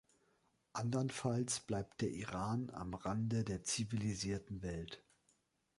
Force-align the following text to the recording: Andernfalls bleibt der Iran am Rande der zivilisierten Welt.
Andernfalls 0.73 1.59
bleibt 1.59 2.01
der 2.01 2.09
Iran 2.09 2.71
am 2.71 2.95
Rande 2.95 3.43
der 3.43 3.61
zivilisierten 3.61 4.63
Welt. 4.63 5.05